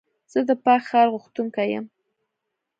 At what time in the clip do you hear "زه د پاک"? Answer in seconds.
0.31-0.81